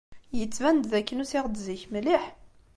[0.37, 2.23] Yettban-d d akken usiɣ-d zik mliḥ.